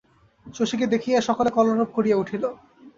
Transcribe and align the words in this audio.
শশীকে 0.45 0.85
দেখিয়া 0.87 1.19
সকলে 1.21 1.49
কলরব 1.51 1.89
করিয়া 1.97 2.17
উঠিল। 2.17 2.43